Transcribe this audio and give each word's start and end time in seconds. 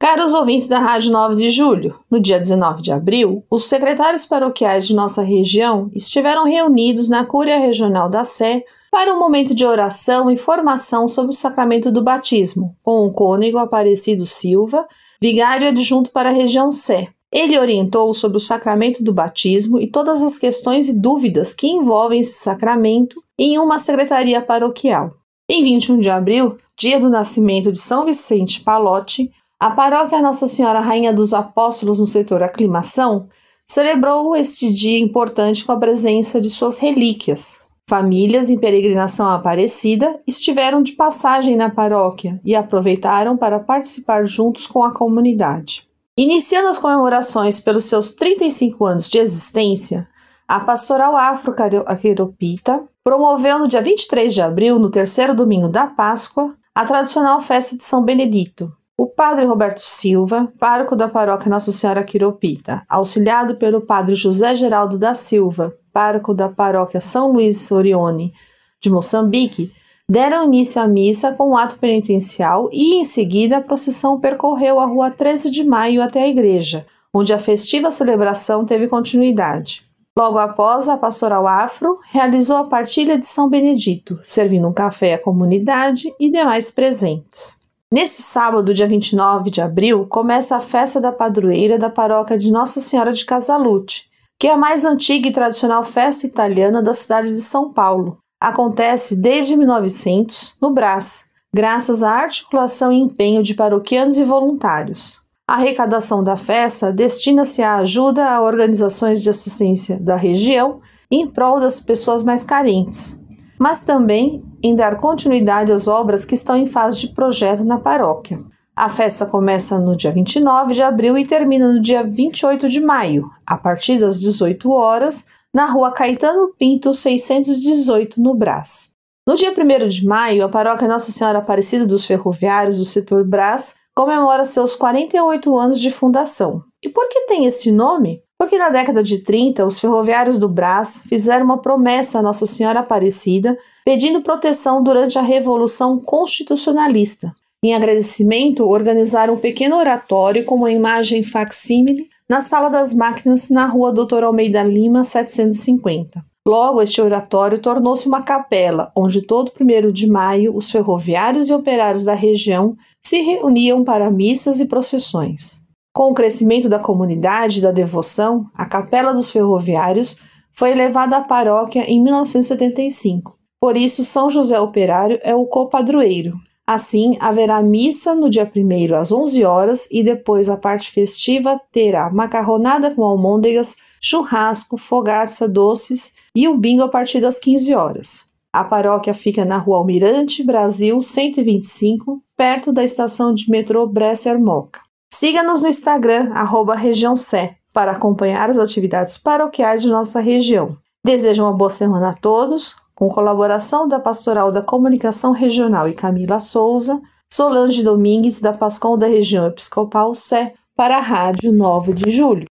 Caros 0.00 0.32
ouvintes 0.32 0.66
da 0.66 0.78
Rádio 0.78 1.12
9 1.12 1.34
de 1.34 1.50
Julho, 1.50 2.00
no 2.10 2.18
dia 2.18 2.38
19 2.38 2.80
de 2.80 2.90
abril, 2.90 3.44
os 3.50 3.66
secretários 3.66 4.24
paroquiais 4.24 4.86
de 4.86 4.94
nossa 4.94 5.20
região 5.20 5.90
estiveram 5.94 6.46
reunidos 6.46 7.10
na 7.10 7.26
Cúria 7.26 7.58
Regional 7.58 8.08
da 8.08 8.24
Sé 8.24 8.64
para 8.90 9.12
um 9.14 9.18
momento 9.18 9.54
de 9.54 9.62
oração 9.62 10.30
e 10.30 10.38
formação 10.38 11.06
sobre 11.06 11.32
o 11.32 11.36
sacramento 11.36 11.92
do 11.92 12.02
batismo, 12.02 12.74
com 12.82 13.04
o 13.04 13.12
cônego 13.12 13.58
Aparecido 13.58 14.24
Silva, 14.26 14.88
vigário 15.20 15.68
adjunto 15.68 16.10
para 16.10 16.30
a 16.30 16.32
região 16.32 16.72
Sé. 16.72 17.08
Ele 17.30 17.58
orientou 17.58 18.14
sobre 18.14 18.38
o 18.38 18.40
sacramento 18.40 19.04
do 19.04 19.12
batismo 19.12 19.78
e 19.78 19.86
todas 19.86 20.22
as 20.22 20.38
questões 20.38 20.88
e 20.88 20.98
dúvidas 20.98 21.52
que 21.52 21.66
envolvem 21.66 22.20
esse 22.20 22.42
sacramento 22.42 23.22
em 23.38 23.58
uma 23.58 23.78
secretaria 23.78 24.40
paroquial. 24.40 25.12
Em 25.46 25.62
21 25.62 25.98
de 25.98 26.08
abril, 26.08 26.56
dia 26.78 26.98
do 26.98 27.10
nascimento 27.10 27.70
de 27.70 27.78
São 27.78 28.06
Vicente 28.06 28.62
Palotti, 28.62 29.30
a 29.60 29.70
paróquia 29.70 30.22
Nossa 30.22 30.48
Senhora 30.48 30.80
Rainha 30.80 31.12
dos 31.12 31.34
Apóstolos 31.34 31.98
no 31.98 32.06
setor 32.06 32.42
Aclimação 32.42 33.28
celebrou 33.66 34.34
este 34.34 34.72
dia 34.72 34.98
importante 34.98 35.66
com 35.66 35.72
a 35.72 35.78
presença 35.78 36.40
de 36.40 36.48
suas 36.48 36.78
relíquias. 36.78 37.60
Famílias 37.86 38.48
em 38.48 38.58
peregrinação 38.58 39.28
Aparecida 39.28 40.18
estiveram 40.26 40.80
de 40.80 40.92
passagem 40.92 41.56
na 41.56 41.68
paróquia 41.68 42.40
e 42.42 42.56
aproveitaram 42.56 43.36
para 43.36 43.60
participar 43.60 44.24
juntos 44.24 44.66
com 44.66 44.82
a 44.82 44.94
comunidade. 44.94 45.86
Iniciando 46.16 46.68
as 46.68 46.78
comemorações 46.78 47.60
pelos 47.60 47.84
seus 47.84 48.14
35 48.14 48.86
anos 48.86 49.10
de 49.10 49.18
existência, 49.18 50.08
a 50.48 50.58
Pastoral 50.60 51.14
Afro-Aqueropita 51.14 52.82
promoveu 53.04 53.58
no 53.58 53.68
dia 53.68 53.82
23 53.82 54.32
de 54.32 54.40
abril, 54.40 54.78
no 54.78 54.90
terceiro 54.90 55.34
domingo 55.34 55.68
da 55.68 55.86
Páscoa, 55.86 56.54
a 56.74 56.86
tradicional 56.86 57.42
festa 57.42 57.76
de 57.76 57.84
São 57.84 58.02
Benedito, 58.02 58.72
o 59.00 59.06
padre 59.06 59.46
Roberto 59.46 59.80
Silva, 59.80 60.52
pároco 60.58 60.94
da 60.94 61.08
paróquia 61.08 61.48
Nossa 61.48 61.72
Senhora 61.72 62.04
Quiropita, 62.04 62.84
auxiliado 62.86 63.54
pelo 63.54 63.80
padre 63.80 64.14
José 64.14 64.54
Geraldo 64.54 64.98
da 64.98 65.14
Silva, 65.14 65.74
pároco 65.90 66.34
da 66.34 66.50
paróquia 66.50 67.00
São 67.00 67.32
Luís 67.32 67.72
Orione 67.72 68.34
de 68.78 68.90
Moçambique, 68.90 69.72
deram 70.06 70.44
início 70.44 70.82
à 70.82 70.86
missa 70.86 71.32
com 71.32 71.52
um 71.52 71.56
ato 71.56 71.78
penitencial 71.78 72.68
e, 72.70 72.96
em 72.96 73.02
seguida, 73.02 73.56
a 73.56 73.62
procissão 73.62 74.20
percorreu 74.20 74.78
a 74.78 74.84
rua 74.84 75.10
13 75.10 75.50
de 75.50 75.64
maio 75.64 76.02
até 76.02 76.24
a 76.24 76.28
igreja, 76.28 76.84
onde 77.10 77.32
a 77.32 77.38
festiva 77.38 77.90
celebração 77.90 78.66
teve 78.66 78.86
continuidade. 78.86 79.82
Logo 80.14 80.36
após, 80.36 80.90
a 80.90 80.98
pastoral 80.98 81.46
afro 81.46 81.96
realizou 82.12 82.58
a 82.58 82.68
partilha 82.68 83.18
de 83.18 83.26
São 83.26 83.48
Benedito, 83.48 84.20
servindo 84.22 84.68
um 84.68 84.74
café 84.74 85.14
à 85.14 85.18
comunidade 85.18 86.14
e 86.20 86.30
demais 86.30 86.70
presentes. 86.70 87.59
Nesse 87.92 88.22
sábado, 88.22 88.72
dia 88.72 88.86
29 88.86 89.50
de 89.50 89.60
abril, 89.60 90.06
começa 90.06 90.56
a 90.56 90.60
festa 90.60 91.00
da 91.00 91.10
padroeira 91.10 91.76
da 91.76 91.90
paróquia 91.90 92.38
de 92.38 92.48
Nossa 92.48 92.80
Senhora 92.80 93.12
de 93.12 93.24
Casalute, 93.24 94.08
que 94.38 94.46
é 94.46 94.52
a 94.52 94.56
mais 94.56 94.84
antiga 94.84 95.26
e 95.26 95.32
tradicional 95.32 95.82
festa 95.82 96.24
italiana 96.24 96.80
da 96.80 96.94
cidade 96.94 97.30
de 97.30 97.40
São 97.40 97.72
Paulo. 97.72 98.18
Acontece 98.40 99.20
desde 99.20 99.56
1900 99.56 100.56
no 100.62 100.72
Brás, 100.72 101.30
graças 101.52 102.04
à 102.04 102.12
articulação 102.12 102.92
e 102.92 103.00
empenho 103.00 103.42
de 103.42 103.54
paroquianos 103.54 104.18
e 104.18 104.24
voluntários. 104.24 105.20
A 105.48 105.54
arrecadação 105.54 106.22
da 106.22 106.36
festa 106.36 106.92
destina-se 106.92 107.60
à 107.60 107.74
ajuda 107.78 108.24
a 108.30 108.40
organizações 108.40 109.20
de 109.20 109.30
assistência 109.30 109.98
da 109.98 110.14
região 110.14 110.80
em 111.10 111.26
prol 111.26 111.58
das 111.58 111.80
pessoas 111.80 112.22
mais 112.22 112.44
carentes, 112.44 113.20
mas 113.58 113.84
também 113.84 114.44
em 114.62 114.74
dar 114.74 114.96
continuidade 114.96 115.72
às 115.72 115.88
obras 115.88 116.24
que 116.24 116.34
estão 116.34 116.56
em 116.56 116.66
fase 116.66 117.00
de 117.00 117.08
projeto 117.08 117.64
na 117.64 117.78
paróquia. 117.78 118.42
A 118.74 118.88
festa 118.88 119.26
começa 119.26 119.78
no 119.78 119.96
dia 119.96 120.10
29 120.10 120.74
de 120.74 120.82
abril 120.82 121.18
e 121.18 121.26
termina 121.26 121.72
no 121.72 121.82
dia 121.82 122.02
28 122.02 122.68
de 122.68 122.80
maio, 122.80 123.30
a 123.46 123.58
partir 123.58 123.98
das 123.98 124.20
18 124.20 124.70
horas, 124.70 125.28
na 125.52 125.66
rua 125.66 125.92
Caetano 125.92 126.54
Pinto 126.58 126.94
618, 126.94 128.20
no 128.20 128.34
Brás. 128.34 128.94
No 129.26 129.34
dia 129.34 129.52
1 129.52 129.88
de 129.88 130.06
maio, 130.06 130.44
a 130.44 130.48
paróquia 130.48 130.88
Nossa 130.88 131.12
Senhora 131.12 131.38
Aparecida 131.38 131.84
dos 131.84 132.06
Ferroviários 132.06 132.78
do 132.78 132.84
setor 132.84 133.24
Brás 133.24 133.76
comemora 133.94 134.44
seus 134.44 134.74
48 134.76 135.58
anos 135.58 135.80
de 135.80 135.90
fundação. 135.90 136.62
E 136.82 136.88
por 136.88 137.08
que 137.08 137.26
tem 137.26 137.44
esse 137.44 137.70
nome? 137.70 138.22
Porque 138.40 138.56
na 138.56 138.70
década 138.70 139.02
de 139.02 139.18
30, 139.18 139.66
os 139.66 139.78
ferroviários 139.78 140.38
do 140.38 140.48
Brás 140.48 141.04
fizeram 141.06 141.44
uma 141.44 141.60
promessa 141.60 142.18
a 142.18 142.22
Nossa 142.22 142.46
Senhora 142.46 142.80
Aparecida 142.80 143.54
pedindo 143.84 144.22
proteção 144.22 144.82
durante 144.82 145.18
a 145.18 145.22
Revolução 145.22 146.00
Constitucionalista. 146.00 147.34
Em 147.62 147.74
agradecimento, 147.74 148.66
organizaram 148.66 149.34
um 149.34 149.38
pequeno 149.38 149.76
oratório 149.76 150.42
com 150.46 150.54
uma 150.54 150.72
imagem 150.72 151.22
facsímile 151.22 152.08
na 152.26 152.40
Sala 152.40 152.70
das 152.70 152.94
Máquinas, 152.94 153.50
na 153.50 153.66
rua 153.66 153.92
Doutor 153.92 154.24
Almeida 154.24 154.62
Lima, 154.62 155.04
750. 155.04 156.24
Logo, 156.46 156.80
este 156.80 157.02
oratório 157.02 157.58
tornou-se 157.58 158.08
uma 158.08 158.22
capela, 158.22 158.90
onde 158.96 159.20
todo 159.20 159.52
1 159.60 159.92
de 159.92 160.06
maio 160.06 160.56
os 160.56 160.70
ferroviários 160.70 161.50
e 161.50 161.52
operários 161.52 162.06
da 162.06 162.14
região 162.14 162.74
se 163.02 163.20
reuniam 163.20 163.84
para 163.84 164.10
missas 164.10 164.60
e 164.60 164.66
procissões. 164.66 165.68
Com 166.00 166.12
o 166.12 166.14
crescimento 166.14 166.66
da 166.66 166.78
comunidade 166.78 167.60
da 167.60 167.70
devoção, 167.70 168.46
a 168.54 168.64
Capela 168.64 169.12
dos 169.12 169.30
Ferroviários 169.30 170.18
foi 170.50 170.70
elevada 170.70 171.18
à 171.18 171.20
paróquia 171.20 171.80
em 171.80 172.02
1975. 172.02 173.36
Por 173.60 173.76
isso, 173.76 174.02
São 174.02 174.30
José 174.30 174.58
Operário 174.58 175.20
é 175.22 175.34
o 175.34 175.44
copadroeiro. 175.44 176.38
Assim, 176.66 177.18
haverá 177.20 177.62
missa 177.62 178.14
no 178.14 178.30
dia 178.30 178.50
1 178.50 178.94
às 178.94 179.12
11 179.12 179.44
horas 179.44 179.90
e 179.90 180.02
depois 180.02 180.48
a 180.48 180.56
parte 180.56 180.90
festiva 180.90 181.60
terá 181.70 182.10
macarronada 182.10 182.94
com 182.94 183.04
almôndegas, 183.04 183.76
churrasco, 184.00 184.78
fogaça, 184.78 185.46
doces 185.46 186.14
e 186.34 186.48
um 186.48 186.58
bingo 186.58 186.82
a 186.82 186.88
partir 186.88 187.20
das 187.20 187.38
15 187.38 187.74
horas. 187.74 188.30
A 188.50 188.64
paróquia 188.64 189.12
fica 189.12 189.44
na 189.44 189.58
Rua 189.58 189.76
Almirante, 189.76 190.42
Brasil 190.42 191.02
125, 191.02 192.22
perto 192.34 192.72
da 192.72 192.82
estação 192.82 193.34
de 193.34 193.50
metrô 193.50 193.86
Bresser 193.86 194.40
Moca. 194.40 194.80
Siga-nos 195.12 195.62
no 195.62 195.68
Instagram, 195.68 196.30
arroba 196.34 196.76
região 196.76 197.16
Sé, 197.16 197.56
para 197.74 197.90
acompanhar 197.90 198.48
as 198.48 198.58
atividades 198.58 199.18
paroquiais 199.18 199.82
de 199.82 199.88
nossa 199.88 200.20
região. 200.20 200.76
Desejo 201.04 201.42
uma 201.42 201.52
boa 201.52 201.68
semana 201.68 202.10
a 202.10 202.14
todos, 202.14 202.76
com 202.94 203.08
colaboração 203.08 203.88
da 203.88 203.98
Pastoral 203.98 204.52
da 204.52 204.62
Comunicação 204.62 205.32
Regional 205.32 205.88
e 205.88 205.94
Camila 205.94 206.38
Souza, 206.38 207.00
Solange 207.32 207.82
Domingues, 207.82 208.40
da 208.40 208.52
Pascom 208.52 208.96
da 208.96 209.08
Região 209.08 209.46
Episcopal 209.46 210.14
Sé, 210.14 210.54
para 210.76 210.98
a 210.98 211.00
Rádio 211.00 211.52
9 211.52 211.92
de 211.92 212.08
Julho. 212.08 212.48